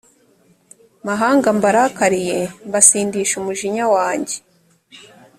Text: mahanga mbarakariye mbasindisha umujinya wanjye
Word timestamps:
mahanga 1.07 1.47
mbarakariye 1.57 2.39
mbasindisha 2.67 3.33
umujinya 3.41 3.85
wanjye 3.95 4.35